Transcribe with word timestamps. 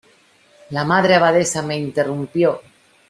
la 0.71 0.83
Madre 0.83 1.13
Abadesa 1.13 1.61
me 1.61 1.77
interrumpió: 1.77 2.59